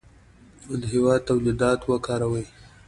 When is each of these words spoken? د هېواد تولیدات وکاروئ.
د 0.81 0.81
هېواد 0.93 1.21
تولیدات 1.29 1.79
وکاروئ. 1.85 2.45